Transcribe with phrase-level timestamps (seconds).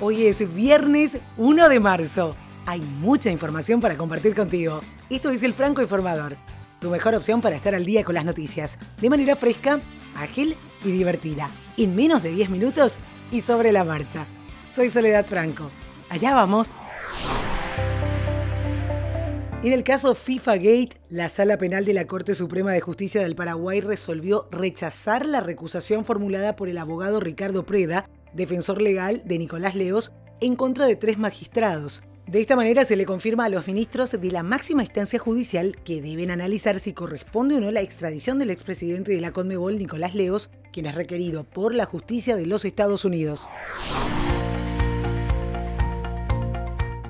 [0.00, 2.34] Hoy es viernes 1 de marzo.
[2.66, 4.80] Hay mucha información para compartir contigo.
[5.08, 6.36] Esto es El Franco Informador,
[6.80, 9.80] tu mejor opción para estar al día con las noticias, de manera fresca,
[10.16, 12.96] ágil y divertida, en menos de 10 minutos
[13.30, 14.26] y sobre la marcha.
[14.68, 15.70] Soy Soledad Franco.
[16.10, 16.70] Allá vamos.
[19.62, 23.36] En el caso FIFA Gate, la Sala Penal de la Corte Suprema de Justicia del
[23.36, 29.74] Paraguay resolvió rechazar la recusación formulada por el abogado Ricardo Preda, defensor legal de Nicolás
[29.74, 32.02] Leos, en contra de tres magistrados.
[32.26, 36.00] De esta manera se le confirma a los ministros de la máxima instancia judicial que
[36.00, 40.50] deben analizar si corresponde o no la extradición del expresidente de la Conmebol, Nicolás Leos,
[40.72, 43.48] quien es requerido por la justicia de los Estados Unidos.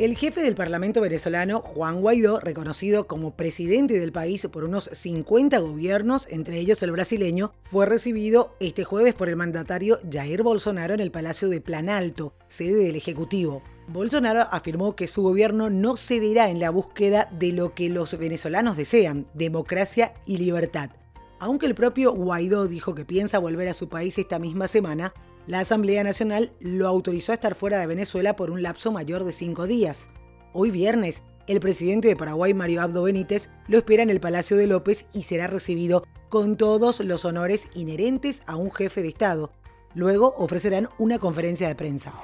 [0.00, 5.58] El jefe del Parlamento venezolano, Juan Guaidó, reconocido como presidente del país por unos 50
[5.58, 11.00] gobiernos, entre ellos el brasileño, fue recibido este jueves por el mandatario Jair Bolsonaro en
[11.00, 13.62] el Palacio de Planalto, sede del Ejecutivo.
[13.88, 18.78] Bolsonaro afirmó que su gobierno no cederá en la búsqueda de lo que los venezolanos
[18.78, 20.92] desean, democracia y libertad.
[21.40, 25.12] Aunque el propio Guaidó dijo que piensa volver a su país esta misma semana,
[25.50, 29.32] la Asamblea Nacional lo autorizó a estar fuera de Venezuela por un lapso mayor de
[29.32, 30.08] cinco días.
[30.52, 34.68] Hoy viernes, el presidente de Paraguay, Mario Abdo Benítez, lo espera en el Palacio de
[34.68, 39.50] López y será recibido con todos los honores inherentes a un jefe de Estado.
[39.92, 42.14] Luego ofrecerán una conferencia de prensa.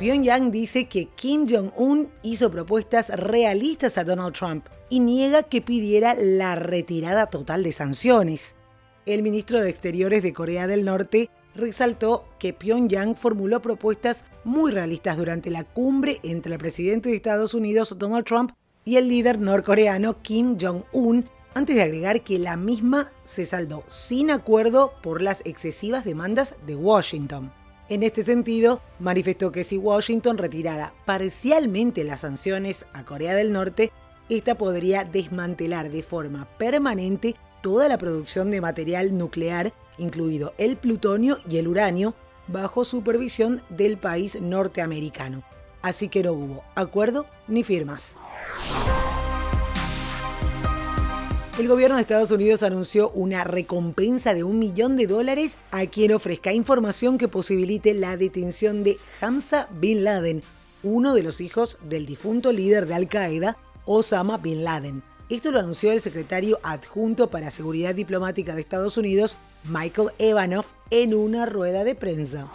[0.00, 6.16] Pyongyang dice que Kim Jong-un hizo propuestas realistas a Donald Trump y niega que pidiera
[6.18, 8.56] la retirada total de sanciones
[9.06, 15.16] el ministro de Exteriores de Corea del Norte resaltó que Pyongyang formuló propuestas muy realistas
[15.16, 18.52] durante la cumbre entre el presidente de Estados Unidos, Donald Trump,
[18.84, 24.30] y el líder norcoreano Kim Jong-un, antes de agregar que la misma se saldó sin
[24.30, 27.52] acuerdo por las excesivas demandas de Washington.
[27.88, 33.92] En este sentido, manifestó que si Washington retirara parcialmente las sanciones a Corea del Norte,
[34.28, 41.38] esta podría desmantelar de forma permanente toda la producción de material nuclear, incluido el plutonio
[41.48, 42.14] y el uranio,
[42.46, 45.42] bajo supervisión del país norteamericano.
[45.80, 48.16] Así que no hubo acuerdo ni firmas.
[51.58, 56.12] El gobierno de Estados Unidos anunció una recompensa de un millón de dólares a quien
[56.12, 60.42] ofrezca información que posibilite la detención de Hamza Bin Laden,
[60.82, 65.13] uno de los hijos del difunto líder de Al Qaeda, Osama Bin Laden.
[65.30, 71.14] Esto lo anunció el secretario adjunto para Seguridad Diplomática de Estados Unidos, Michael Evanoff, en
[71.14, 72.52] una rueda de prensa.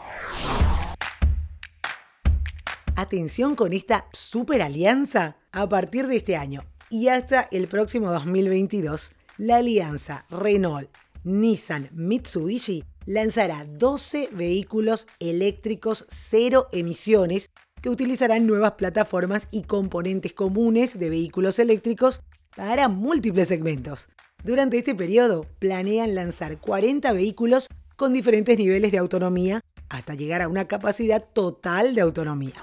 [2.96, 5.38] Atención con esta super alianza.
[5.52, 10.92] A partir de este año y hasta el próximo 2022, la alianza Renault,
[11.24, 17.50] Nissan, Mitsubishi lanzará 12 vehículos eléctricos cero emisiones
[17.82, 22.22] que utilizarán nuevas plataformas y componentes comunes de vehículos eléctricos
[22.60, 24.10] para múltiples segmentos.
[24.44, 30.50] Durante este periodo planean lanzar 40 vehículos con diferentes niveles de autonomía hasta llegar a
[30.50, 32.56] una capacidad total de autonomía.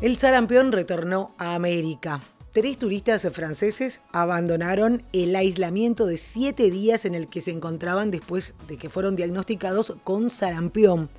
[0.00, 2.22] El sarampión retornó a América.
[2.52, 8.54] Tres turistas franceses abandonaron el aislamiento de siete días en el que se encontraban después
[8.68, 11.10] de que fueron diagnosticados con sarampión.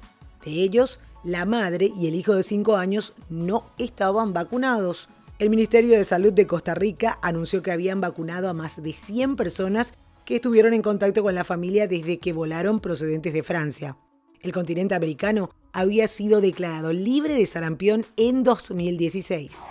[0.43, 5.09] De ellos, la madre y el hijo de 5 años no estaban vacunados.
[5.39, 9.35] El Ministerio de Salud de Costa Rica anunció que habían vacunado a más de 100
[9.35, 9.93] personas
[10.25, 13.97] que estuvieron en contacto con la familia desde que volaron procedentes de Francia.
[14.41, 19.61] El continente americano había sido declarado libre de sarampión en 2016.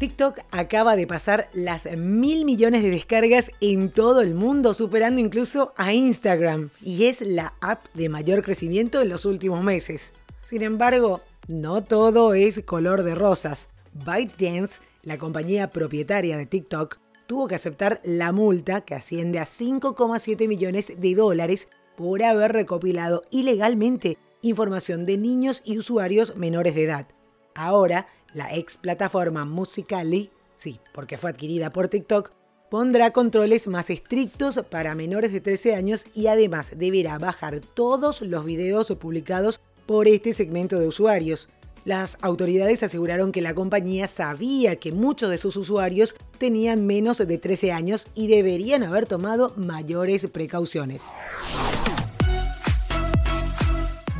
[0.00, 5.74] TikTok acaba de pasar las mil millones de descargas en todo el mundo, superando incluso
[5.76, 10.14] a Instagram, y es la app de mayor crecimiento en los últimos meses.
[10.42, 13.68] Sin embargo, no todo es color de rosas.
[13.92, 16.96] ByteDance, la compañía propietaria de TikTok,
[17.26, 21.68] tuvo que aceptar la multa que asciende a 5,7 millones de dólares
[21.98, 27.06] por haber recopilado ilegalmente información de niños y usuarios menores de edad.
[27.54, 32.32] Ahora, la ex plataforma Musical.ly, sí, porque fue adquirida por TikTok,
[32.70, 38.44] pondrá controles más estrictos para menores de 13 años y además deberá bajar todos los
[38.44, 41.48] videos publicados por este segmento de usuarios.
[41.84, 47.38] Las autoridades aseguraron que la compañía sabía que muchos de sus usuarios tenían menos de
[47.38, 51.08] 13 años y deberían haber tomado mayores precauciones.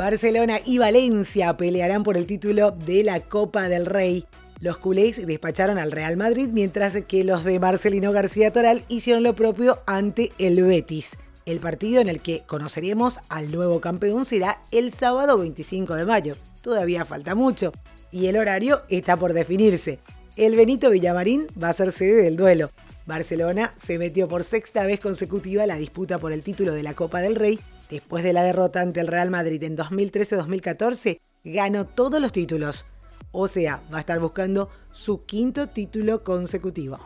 [0.00, 4.24] Barcelona y Valencia pelearán por el título de la Copa del Rey.
[4.58, 9.34] Los culés despacharon al Real Madrid mientras que los de Marcelino García Toral hicieron lo
[9.34, 11.18] propio ante el Betis.
[11.44, 16.36] El partido en el que conoceremos al nuevo campeón será el sábado 25 de mayo.
[16.62, 17.70] Todavía falta mucho
[18.10, 19.98] y el horario está por definirse.
[20.34, 22.70] El Benito Villamarín va a ser sede del duelo.
[23.04, 27.20] Barcelona se metió por sexta vez consecutiva la disputa por el título de la Copa
[27.20, 27.60] del Rey.
[27.90, 32.86] Después de la derrota ante el Real Madrid en 2013-2014, ganó todos los títulos.
[33.32, 36.98] O sea, va a estar buscando su quinto título consecutivo.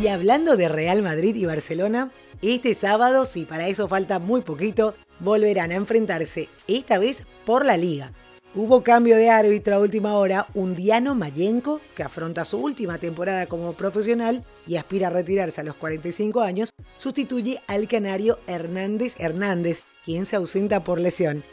[0.00, 2.10] Y hablando de Real Madrid y Barcelona,
[2.42, 7.76] este sábado, si para eso falta muy poquito, volverán a enfrentarse, esta vez por la
[7.76, 8.12] liga.
[8.52, 13.46] Hubo cambio de árbitro a última hora, un Diano Mayenko, que afronta su última temporada
[13.46, 19.82] como profesional y aspira a retirarse a los 45 años, sustituye al canario Hernández Hernández,
[20.04, 21.44] quien se ausenta por lesión.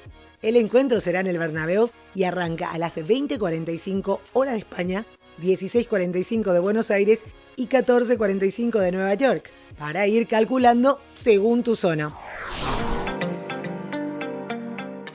[0.41, 5.05] El encuentro será en el Bernabéu y arranca a las 20:45 hora de España,
[5.39, 12.26] 16:45 de Buenos Aires y 14:45 de Nueva York, para ir calculando según tu zona.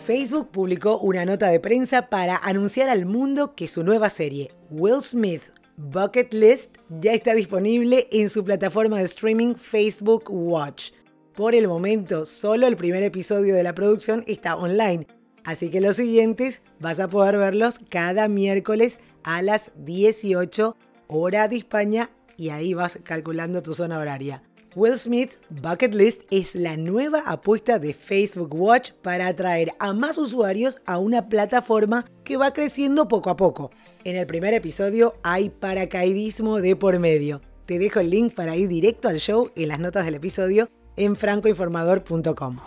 [0.02, 5.00] Facebook publicó una nota de prensa para anunciar al mundo que su nueva serie, Will
[5.00, 5.42] Smith
[5.76, 10.90] Bucket List, ya está disponible en su plataforma de streaming Facebook Watch.
[11.36, 15.06] Por el momento, solo el primer episodio de la producción está online,
[15.44, 20.76] así que los siguientes vas a poder verlos cada miércoles a las 18
[21.06, 24.42] hora de España y ahí vas calculando tu zona horaria.
[24.74, 30.16] Will Smith Bucket List es la nueva apuesta de Facebook Watch para atraer a más
[30.16, 33.70] usuarios a una plataforma que va creciendo poco a poco.
[34.04, 37.42] En el primer episodio hay paracaidismo de por medio.
[37.66, 41.16] Te dejo el link para ir directo al show en las notas del episodio en
[41.16, 42.58] francoinformador.com.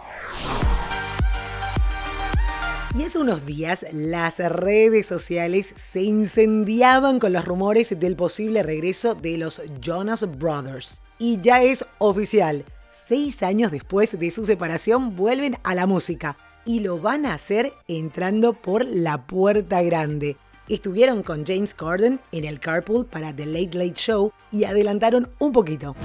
[2.96, 9.16] Y hace unos días las redes sociales se incendiaban con los rumores del posible regreso
[9.16, 11.02] de los Jonas Brothers.
[11.18, 16.82] Y ya es oficial, seis años después de su separación vuelven a la música y
[16.82, 20.36] lo van a hacer entrando por la puerta grande.
[20.68, 25.52] Estuvieron con James Corden en el carpool para The Late Late Show y adelantaron un
[25.54, 25.96] poquito.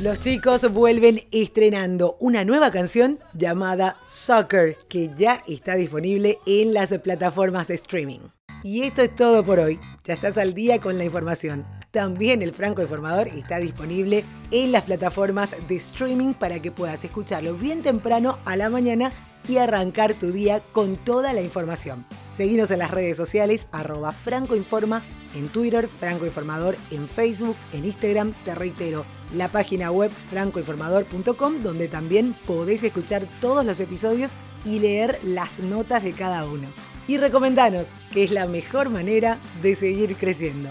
[0.00, 6.92] Los chicos vuelven estrenando una nueva canción llamada Soccer, que ya está disponible en las
[6.98, 8.18] plataformas de streaming.
[8.64, 9.78] Y esto es todo por hoy.
[10.02, 11.64] Ya estás al día con la información.
[11.94, 17.54] También el Franco Informador está disponible en las plataformas de streaming para que puedas escucharlo
[17.54, 19.12] bien temprano a la mañana
[19.46, 22.04] y arrancar tu día con toda la información.
[22.32, 25.04] Seguinos en las redes sociales, arroba francoinforma,
[25.36, 31.86] en Twitter, Franco Informador, en Facebook, en Instagram, te reitero, la página web francoinformador.com, donde
[31.86, 34.32] también podés escuchar todos los episodios
[34.64, 36.66] y leer las notas de cada uno.
[37.06, 40.70] Y recomendanos, que es la mejor manera de seguir creciendo.